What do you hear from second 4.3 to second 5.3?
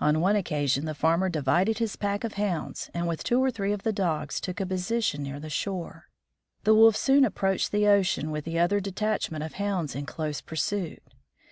took a position